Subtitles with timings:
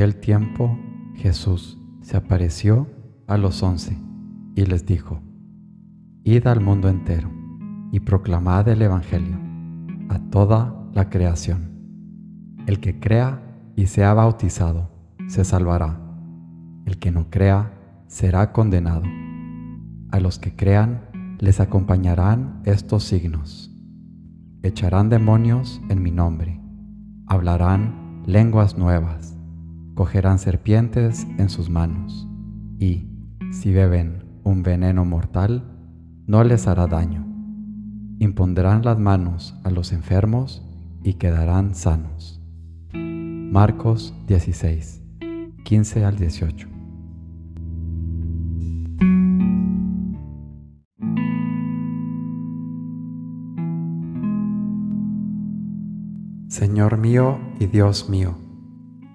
[0.00, 0.78] aquel tiempo
[1.12, 2.88] Jesús se apareció
[3.26, 3.98] a los once
[4.54, 5.20] y les dijo,
[6.24, 7.30] Id al mundo entero
[7.92, 9.38] y proclamad el Evangelio
[10.08, 12.62] a toda la creación.
[12.66, 13.42] El que crea
[13.76, 14.90] y sea bautizado
[15.28, 16.00] se salvará.
[16.86, 17.70] El que no crea
[18.06, 19.02] será condenado.
[20.12, 21.10] A los que crean
[21.40, 23.70] les acompañarán estos signos.
[24.62, 26.58] Echarán demonios en mi nombre.
[27.26, 29.39] Hablarán lenguas nuevas.
[29.94, 32.26] Cogerán serpientes en sus manos.
[32.78, 33.06] Y,
[33.52, 35.64] si beben un veneno mortal,
[36.26, 37.26] no les hará daño.
[38.18, 40.62] Impondrán las manos a los enfermos
[41.02, 42.40] y quedarán sanos.
[42.92, 45.02] Marcos 16,
[45.64, 46.68] 15 al 18.
[56.50, 58.36] Señor mío y Dios mío,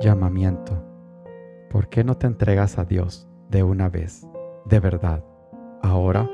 [0.00, 0.82] Llamamiento.
[1.68, 4.26] ¿Por qué no te entregas a Dios de una vez,
[4.64, 5.22] de verdad,
[5.82, 6.26] ahora?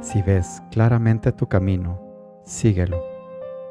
[0.00, 2.00] Si ves claramente tu camino,
[2.44, 3.02] síguelo.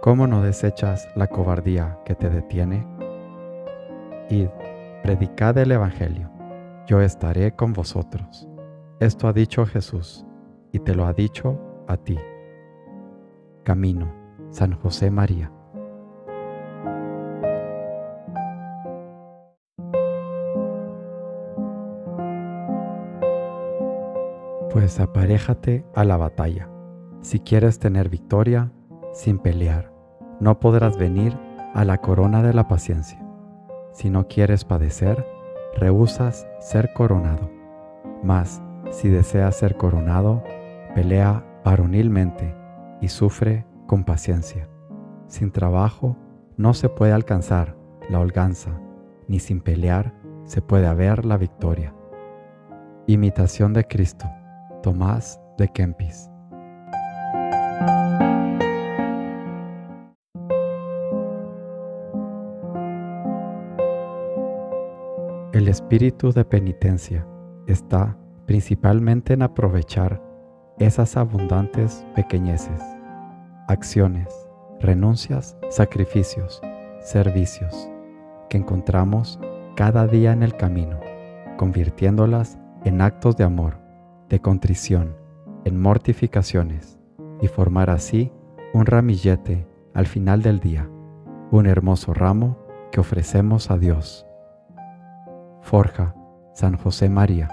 [0.02, 2.86] ¿Cómo no desechas la cobardía que te detiene?
[4.30, 4.50] Id,
[5.02, 6.30] predicad el Evangelio.
[6.86, 8.50] Yo estaré con vosotros.
[9.00, 10.26] Esto ha dicho Jesús
[10.74, 11.58] y te lo ha dicho
[11.88, 12.20] a ti.
[13.64, 14.14] Camino,
[14.50, 15.54] San José María.
[24.74, 26.68] Pues aparéjate a la batalla.
[27.22, 28.72] Si quieres tener victoria,
[29.14, 29.94] sin pelear,
[30.40, 31.38] no podrás venir
[31.76, 33.24] a la corona de la paciencia.
[33.92, 35.28] Si no quieres padecer,
[35.76, 37.52] rehusas ser coronado.
[38.24, 40.44] Mas, si deseas ser coronado,
[40.96, 42.56] pelea varonilmente
[43.00, 44.68] y sufre con paciencia.
[45.28, 46.18] Sin trabajo
[46.58, 47.78] no se puede alcanzar
[48.10, 48.72] la holganza,
[49.28, 51.94] ni sin pelear se puede haber la victoria.
[53.06, 54.26] Imitación de Cristo.
[54.84, 56.30] Tomás de Kempis.
[65.54, 67.26] El espíritu de penitencia
[67.66, 70.22] está principalmente en aprovechar
[70.80, 72.82] esas abundantes pequeñeces,
[73.70, 74.28] acciones,
[74.82, 76.62] renuncias, sacrificios,
[77.00, 77.90] servicios
[78.50, 79.40] que encontramos
[79.78, 81.00] cada día en el camino,
[81.56, 83.83] convirtiéndolas en actos de amor
[84.34, 85.16] de contrición
[85.64, 86.98] en mortificaciones
[87.40, 88.32] y formar así
[88.74, 90.90] un ramillete al final del día,
[91.52, 92.58] un hermoso ramo
[92.92, 94.26] que ofrecemos a Dios.
[95.62, 96.16] Forja
[96.56, 97.48] San José María.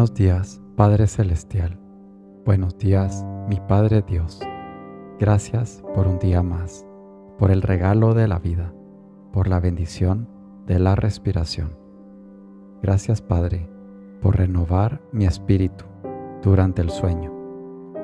[0.00, 1.78] Buenos días, Padre Celestial.
[2.46, 4.40] Buenos días, mi Padre Dios.
[5.18, 6.86] Gracias por un día más,
[7.38, 8.72] por el regalo de la vida,
[9.30, 10.26] por la bendición
[10.66, 11.76] de la respiración.
[12.82, 13.68] Gracias, Padre,
[14.22, 15.84] por renovar mi espíritu
[16.42, 17.30] durante el sueño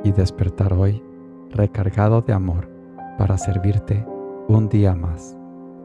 [0.05, 1.03] y despertar hoy
[1.51, 2.69] recargado de amor
[3.17, 4.05] para servirte
[4.49, 5.35] un día más,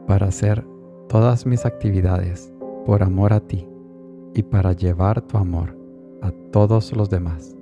[0.06, 0.62] para hacer
[1.08, 2.52] todas mis actividades
[2.84, 3.66] por amor a ti
[4.34, 5.80] y para llevar tu amor
[6.22, 7.56] a todos los demás,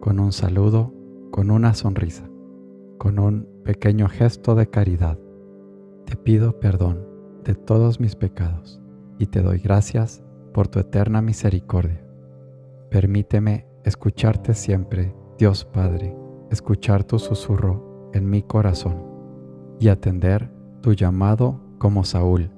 [0.00, 0.92] con un saludo,
[1.30, 2.28] con una sonrisa,
[2.98, 5.18] con un pequeño gesto de caridad.
[6.06, 7.06] Te pido perdón
[7.44, 8.80] de todos mis pecados
[9.18, 10.24] y te doy gracias
[10.54, 12.02] por tu eterna misericordia.
[12.90, 16.16] Permíteme escucharte siempre, Dios Padre,
[16.50, 19.04] escuchar tu susurro en mi corazón
[19.78, 20.50] y atender
[20.80, 22.50] tu llamado como Saúl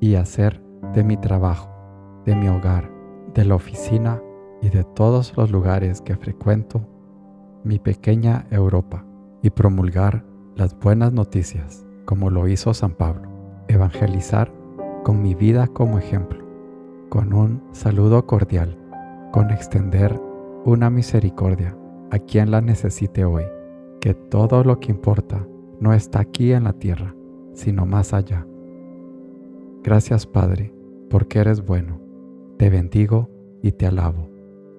[0.00, 0.62] y hacer
[0.94, 1.70] de mi trabajo,
[2.26, 2.90] de mi hogar,
[3.34, 4.20] de la oficina
[4.62, 6.86] y de todos los lugares que frecuento
[7.64, 9.04] mi pequeña Europa
[9.42, 10.24] y promulgar
[10.56, 13.28] las buenas noticias como lo hizo San Pablo,
[13.68, 14.52] evangelizar
[15.04, 16.44] con mi vida como ejemplo,
[17.08, 18.78] con un saludo cordial,
[19.32, 20.20] con extender
[20.64, 21.76] una misericordia
[22.10, 23.44] a quien la necesite hoy,
[24.00, 25.46] que todo lo que importa
[25.80, 27.14] no está aquí en la tierra,
[27.54, 28.46] sino más allá.
[29.82, 30.72] Gracias Padre,
[31.10, 32.00] porque eres bueno.
[32.58, 33.28] Te bendigo
[33.62, 34.31] y te alabo.